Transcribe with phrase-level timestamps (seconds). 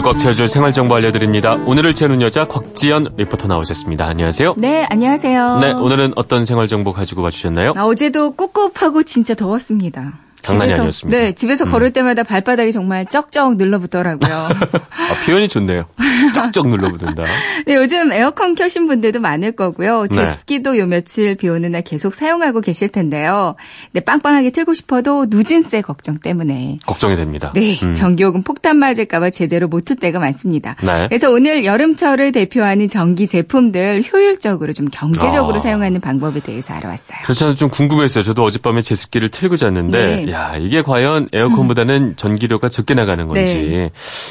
[0.00, 1.54] 눈을 꽉 채워줄 생활정보 알려드립니다.
[1.66, 4.06] 오늘을 채우는 여자 곽지연 리포터 나오셨습니다.
[4.06, 4.54] 안녕하세요.
[4.56, 5.58] 네, 안녕하세요.
[5.60, 7.74] 네, 오늘은 어떤 생활정보 가지고 와주셨나요?
[7.76, 10.14] 아, 어제도 꿉꿉하고 진짜 더웠습니다.
[10.42, 11.18] 장난이 집에서, 아니었습니다.
[11.18, 11.70] 네, 집에서 음.
[11.70, 14.32] 걸을 때마다 발바닥이 정말 쩍쩍 눌러붙더라고요.
[14.48, 15.86] 아, 표현이 좋네요.
[16.34, 17.24] 쩍쩍 눌러붙는다.
[17.66, 20.06] 네, 요즘 에어컨 켜신 분들도 많을 거고요.
[20.10, 20.16] 네.
[20.16, 23.54] 제습기도 요 며칠 비 오는 날 계속 사용하고 계실 텐데요.
[23.92, 26.78] 네, 빵빵하게 틀고 싶어도 누진세 걱정 때문에.
[26.86, 27.52] 걱정이 됩니다.
[27.54, 27.94] 네, 음.
[27.94, 30.76] 전기요금 폭탄 맞을까봐 제대로 못 틀 때가 많습니다.
[30.82, 31.08] 네.
[31.08, 35.58] 그래서 오늘 여름철을 대표하는 전기 제품들 효율적으로 좀 경제적으로 아.
[35.58, 37.18] 사용하는 방법에 대해서 알아왔어요.
[37.24, 37.54] 그렇잖아요.
[37.56, 38.22] 좀 궁금했어요.
[38.22, 40.29] 저도 어젯밤에 제습기를 틀고 잤는데, 네.
[40.30, 43.90] 야 이게 과연 에어컨보다는 전기료가 적게 나가는 건지, 네.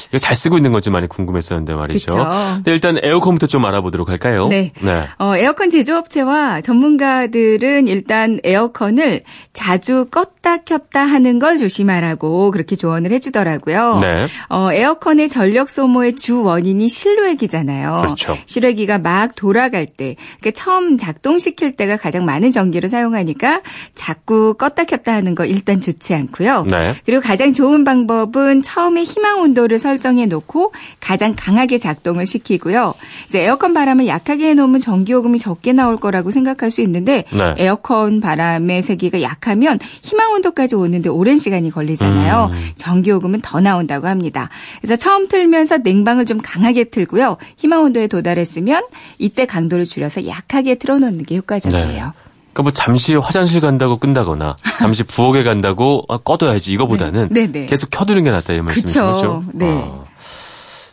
[0.09, 2.05] 이거 잘 쓰고 있는 건지 많이 궁금했었는데 말이죠.
[2.05, 2.25] 그쵸.
[2.63, 4.47] 네, 일단 에어컨부터 좀 알아보도록 할까요?
[4.47, 4.71] 네.
[4.81, 5.03] 네.
[5.17, 9.23] 어, 에어컨 제조업체와 전문가들은 일단 에어컨을
[9.53, 13.99] 자주 껐다 켰다 하는 걸 조심하라고 그렇게 조언을 해주더라고요.
[14.01, 14.27] 네.
[14.49, 18.01] 어, 에어컨의 전력 소모의 주 원인이 실외기잖아요.
[18.01, 18.37] 그렇죠.
[18.45, 23.61] 실외기가 막 돌아갈 때, 그러니까 처음 작동시킬 때가 가장 많은 전기를 사용하니까
[23.95, 26.65] 자꾸 껐다 켰다 하는 거 일단 좋지 않고요.
[26.69, 26.95] 네.
[27.05, 32.93] 그리고 가장 좋은 방법은 처음에 희망 온도를 설정해 놓고 가장 강하게 작동을 시키고요.
[33.27, 37.55] 이제 에어컨 바람을 약하게 해 놓으면 전기요금이 적게 나올 거라고 생각할 수 있는데 네.
[37.57, 42.51] 에어컨 바람의 세기가 약하면 희망 온도까지 오는데 오랜 시간이 걸리잖아요.
[42.51, 42.69] 음.
[42.75, 44.49] 전기요금은 더 나온다고 합니다.
[44.81, 47.37] 그래서 처음 틀면서 냉방을 좀 강하게 틀고요.
[47.57, 48.83] 희망 온도에 도달했으면
[49.17, 52.13] 이때 강도를 줄여서 약하게 틀어 놓는 게 효과적이에요.
[52.59, 57.47] 그러니까 뭐 잠시 화장실 간다고 끈다거나 잠시 부엌에 간다고 아, 꺼둬야지 이거보다는 네.
[57.47, 57.65] 네, 네.
[57.67, 59.43] 계속 켜두는 게 낫다 이 말씀이시죠?
[59.53, 59.65] 네.
[59.65, 60.03] 아,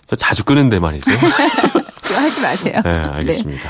[0.06, 1.10] 저 자주 끄는데 말이죠.
[2.16, 2.80] 하지 마세요.
[2.84, 3.68] 네, 알겠습니다.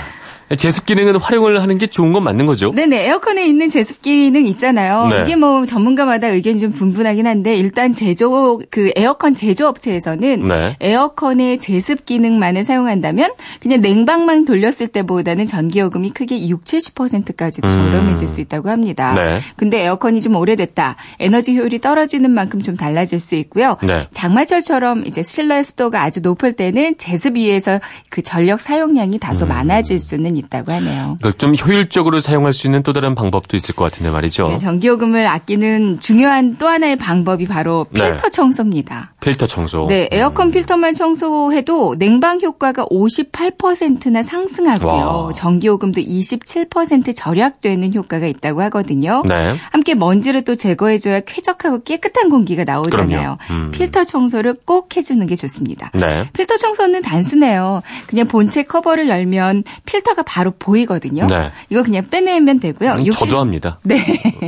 [0.55, 2.71] 제습 기능은 활용을 하는 게 좋은 건 맞는 거죠?
[2.73, 5.09] 네네, 에어컨에 있는 제습 기능 있잖아요.
[5.09, 5.23] 네.
[5.23, 10.77] 이게 뭐 전문가마다 의견이 좀 분분하긴 한데 일단 제조 그 에어컨 제조업체에서는 네.
[10.79, 17.73] 에어컨의 제습 기능만을 사용한다면 그냥 냉방만 돌렸을 때보다는 전기 요금이 크게 6, 70%까지도 음.
[17.73, 19.15] 저렴해질 수 있다고 합니다.
[19.15, 19.41] 네.
[19.57, 20.95] 근데 에어컨이 좀 오래됐다.
[21.19, 23.79] 에너지 효율이 떨어지는 만큼 좀 달라질 수 있고요.
[23.83, 24.07] 네.
[24.13, 27.81] 장마철처럼 이제 실내 습도가 아주 높을 때는 제습 위에서
[28.11, 29.49] 그 전력 사용량이 다소 음.
[29.49, 31.17] 많아질 수는 있다고 하네요.
[31.19, 34.49] 그걸 좀 효율적으로 사용할 수 있는 또 다른 방법도 있을 것 같은데 말이죠.
[34.49, 38.03] 네, 전기요금을 아끼는 중요한 또 하나의 방법이 바로 네.
[38.03, 39.13] 필터 청소입니다.
[39.21, 39.87] 필터 청소.
[39.89, 45.27] 네, 에어컨 필터만 청소해도 냉방 효과가 58%나 상승하고요.
[45.27, 45.33] 와.
[45.33, 49.23] 전기요금도 27% 절약되는 효과가 있다고 하거든요.
[49.27, 49.55] 네.
[49.71, 53.39] 함께 먼지를 또 제거해줘야 쾌적하고 깨끗한 공기가 나오잖아요.
[53.51, 53.71] 음.
[53.73, 55.91] 필터 청소를 꼭 해주는 게 좋습니다.
[55.95, 56.29] 네.
[56.33, 57.83] 필터 청소는 단순해요.
[58.07, 61.27] 그냥 본체 커버를 열면 필터가 바로 보이거든요.
[61.29, 61.51] 네.
[61.71, 62.93] 이거 그냥 빼내면 되고요.
[62.95, 63.79] 음, 욕실- 저도 합니다.
[63.85, 63.97] 네.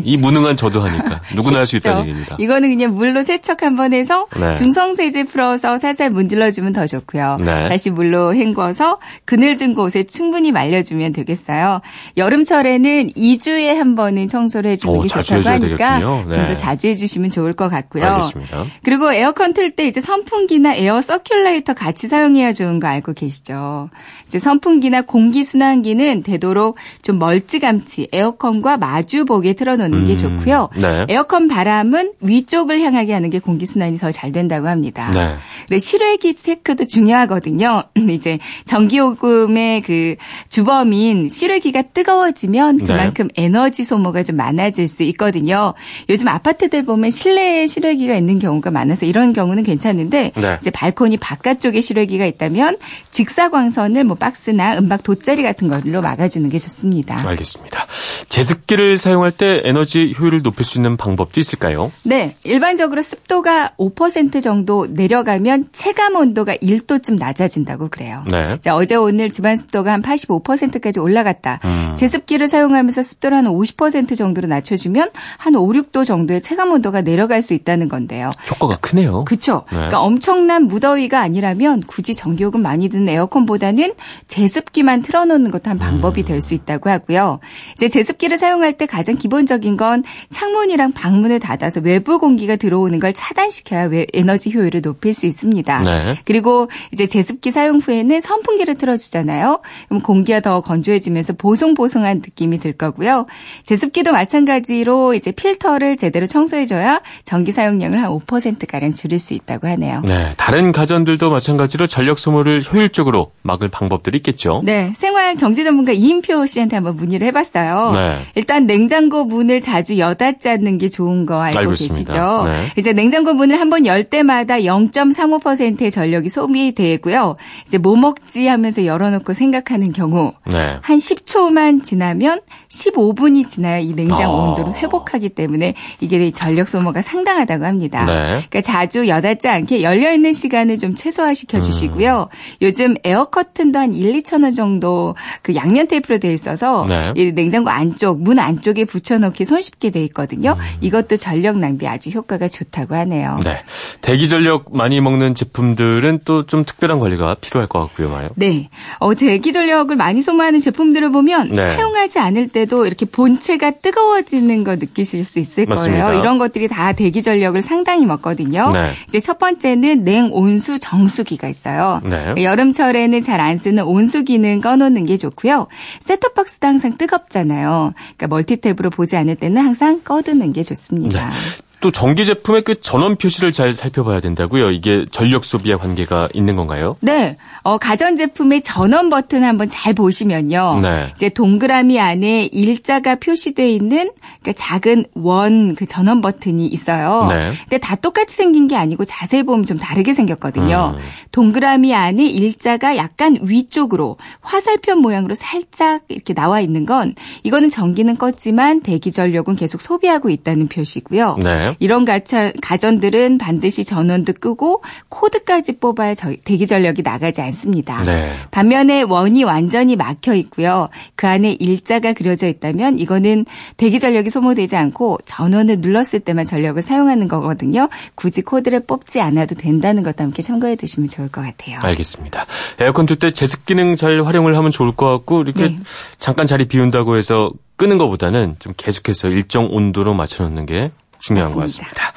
[0.05, 2.03] 이 무능한 저도 하니까 누구나 할 수 있다는.
[2.03, 2.37] 얘기입니다.
[2.39, 4.53] 이거는 그냥 물로 세척 한번 해서 네.
[4.55, 7.39] 중성세제 풀어서 살살 문질러주면 더 좋고요.
[7.41, 7.69] 네.
[7.69, 11.81] 다시 물로 헹궈서 그늘진 곳에 충분히 말려주면 되겠어요.
[12.17, 16.01] 여름철에는 2주에 한 번은 청소를 해주는 오, 게 좋다고 하니까.
[16.01, 16.47] 좀 네.
[16.47, 18.05] 더 자주 해주시면 좋을 것 같고요.
[18.05, 18.65] 알겠습니다.
[18.83, 23.91] 그리고 에어컨 틀 때 이제 선풍기나 air circulator 같이 사용해야 좋은 거 알고 계시죠?
[24.27, 30.69] 이제 선풍기나 공기 순환기는 되도록 좀 멀찌감치 에어컨과 마주보게 틀어놓는 게 음, 좋고요.
[30.77, 31.07] 네.
[31.09, 35.11] 에어컨 바람은 위쪽을 향하게 하는 게 공기 순환이 더 잘 된다고 합니다.
[35.13, 35.37] 네.
[35.69, 37.85] 그리고 실외기 체크도 중요하거든요.
[38.11, 40.17] 이제 전기요금의 그
[40.49, 42.85] 주범인 실외기가 뜨거워지면 네.
[42.87, 45.75] 그만큼 에너지 소모가 좀 많아질 수 있거든요.
[46.09, 50.57] 요즘 아파트들 보면 실내에 실외기가 있는 경우가 많아서 이런 경우는 괜찮은데 네.
[50.61, 52.77] 이제 발코니 바깥쪽에 실외기가 있다면
[53.11, 57.27] 직사광선을 뭐 박스나 은박 돗자리 같은 걸로 막아주는 게 좋습니다.
[57.27, 57.87] 알겠습니다.
[58.29, 61.91] 제습기를 사용할 때 에너지 효율을 높일 수 있는 방법도 있을까요?
[62.05, 68.25] 네, 일반적으로 습도가 5% 정도 내려가면 체감 온도가 1도쯤 낮아진다고 그래요.
[68.31, 68.59] 네.
[68.61, 71.61] 자, 어제 오늘 집안 습도가 한 85%까지 올라갔다.
[71.65, 71.95] 음.
[71.97, 77.55] 제습기를 사용하면서 습도를 한 50% 정도로 낮춰주면 한 5, 6도 정도의 체감 온도가 내려갈 수
[77.55, 78.31] 있다는 건데요.
[78.51, 79.25] 효과가 크네요.
[79.25, 79.65] 그쵸.
[79.71, 79.77] 네.
[79.77, 83.95] 그러니까 엄청난 무더위가 아니라면 굳이 전기요금 많이 드는 에어컨보다는
[84.29, 87.41] 제습기만 틀어놓는 것도 한 방법이 될 수 있다고 하고요.
[87.77, 93.85] 이제 제습기를 사용할 때 가장 기본적인 건 창문이랑 방문을 닫아서 외부 공기가 들어오는 걸 차단시켜야
[93.85, 95.83] 외- 에너지 효율을 높일 수 있습니다.
[95.83, 96.17] 네.
[96.25, 99.61] 그리고 이제 제습기 사용 후에는 선풍기를 틀어주잖아요.
[99.89, 103.27] 그럼 공기가 더 건조해지면서 보송보송 보송보송한 느낌이 들 거고요.
[103.65, 110.03] 제습기도 마찬가지로 이제 필터를 제대로 청소해줘야 전기 사용량을 한 5%가량 줄일 수 있다고 하네요.
[110.05, 114.61] 네, 다른 가전들도 마찬가지로 전력 소모를 효율적으로 막을 방법들이 있겠죠.
[114.65, 117.93] 네, 생활 경제 전문가 이인표 씨한테 한번 문의를 해봤어요.
[117.95, 118.19] 네.
[118.35, 122.45] 일단 냉장고 문을 자주 여닫지 않는 게 좋은 거 알고, 알고 계시죠?
[122.47, 122.53] 네.
[122.77, 127.37] 이제 냉장고 문을 한번 열 때마다 0.35%의 전력이 소비되고요.
[127.67, 130.77] 이제 뭐 먹지 하면서 열어놓고 생각하는 경우 네.
[130.83, 134.35] 한 10초만 지나면 15분이 지나야 이 냉장 아.
[134.35, 138.05] 온도를 회복하기 때문에 이게 전력 소모가 상당하다고 합니다.
[138.05, 138.23] 네.
[138.49, 142.29] 그러니까 자주 여닫지 않게 열려 있는 시간을 좀 최소화시켜 주시고요.
[142.31, 142.57] 음.
[142.63, 147.13] 요즘 에어 커튼도 한 1, 2천 원 정도 그 양면 테이프로 돼 있어서 네.
[147.17, 150.57] 이 냉장고 안쪽 문 안쪽에 붙여 놓기 손쉽게 돼 있거든요.
[150.81, 153.41] 이것도 전력 낭비 아주 효과가 좋다고 하네요.
[153.45, 153.63] 네.
[154.01, 158.31] 대기 전력 많이 먹는 제품들은 또 좀 특별한 관리가 필요할 것 같고요, 말이요.
[158.37, 158.69] 네.
[159.01, 161.63] 어, 대기 전력을 많이 소모하는 제품들을 보면 네.
[161.77, 166.07] 사용하지 않을 때도 이렇게 본체가 뜨거워지는 거 느끼실 수 있을 맞습니다.
[166.07, 166.21] 거예요.
[166.21, 168.71] 이런 것들이 다 대기 전력을 상당히 먹거든요.
[168.73, 168.93] 네.
[169.09, 172.01] 이제 첫 번째는 냉온수 정수기가 있어요.
[172.05, 172.43] 네.
[172.43, 175.67] 여름철에는 잘 안 쓰는 온수기는 꺼놓는 게 좋고요.
[176.01, 177.95] 셋톱박스도 항상 뜨겁잖아요.
[178.17, 181.33] 그러니까 멀티탭으로 보지 않을 때는 항상 꺼두는 게 좋습니다.
[181.81, 184.71] 또 전기 제품의 그 전원 표시를 잘 살펴봐야 된다고요.
[184.71, 186.97] 이게 전력 소비와 관계가 있는 건가요?
[187.03, 187.37] 네.
[187.63, 190.81] 어, 가전 제품의 전원 버튼 한번 잘 보시면요.
[190.83, 191.13] 네.
[191.15, 194.11] 이제 동그라미 안에 일자가 표시되어 있는
[194.41, 197.27] 그러니까 작은 원 그 전원 버튼이 있어요.
[197.31, 197.53] 네.
[197.63, 200.95] 근데 다 똑같이 생긴 게 아니고 자세히 보면 좀 다르게 생겼거든요.
[200.97, 201.05] 음.
[201.33, 207.15] 동그라미 안에 일자가 약간 위쪽으로 화살표 모양으로 살짝 이렇게 나와 있는 건
[207.45, 211.37] 이거는 전기는 껐지만 대기 전력은 계속 소비하고 있다는 표시고요.
[211.43, 211.68] 네.
[211.79, 218.03] 이런 가차, 가전들은 반드시 전원도 끄고 코드까지 뽑아야 저- 대기 전력이 나가지 않습니다.
[218.05, 218.31] 네.
[218.51, 220.89] 반면에 원이 완전히 막혀 있고요.
[221.17, 223.45] 그 안에 일자가 그려져 있다면 이거는
[223.77, 227.89] 대기 전력이 소모되지 않고 전원을 눌렀을 때만 전력을 사용하는 거거든요.
[228.15, 231.79] 굳이 코드를 뽑지 않아도 된다는 것도 함께 참고해 두시면 좋을 것 같아요.
[231.83, 232.47] 알겠습니다.
[232.81, 235.79] 에어컨 틀 때 제습 기능 잘 활용을 하면 좋을 것 같고 이렇게 네.
[236.19, 241.95] 잠깐 자리 비운다고 해서 끄는 것보다는 좀 계속해서 일정 온도로 맞춰놓는 게 중요한 것 맞습니다.
[241.95, 242.13] 같습니다.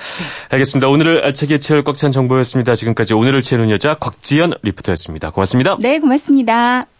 [0.49, 0.87] 알겠습니다.
[0.87, 2.75] 오늘을 알차게 채울 꽉 찬 정보였습니다.
[2.75, 5.31] 지금까지 오늘을 채우는 여자 곽지연 리포터였습니다.
[5.31, 5.77] 고맙습니다.
[5.79, 6.85] 네, 고맙습니다.